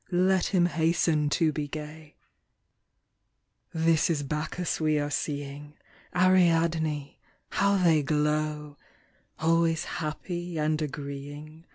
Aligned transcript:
Let 0.09 0.47
him 0.47 0.65
hasten 0.65 1.29
to 1.29 1.51
be 1.51 1.67
gay! 1.67 2.15
This 3.71 4.09
is 4.09 4.23
Bacchus 4.23 4.81
we 4.81 4.97
are 4.97 5.11
seeing, 5.11 5.75
Ariadne— 6.15 7.19
^how 7.59 7.83
they 7.83 8.01
glow 8.01 8.77
I 9.37 9.45
Always 9.45 9.83
happy 9.85 10.57
and 10.57 10.81
agreeing. 10.81 11.67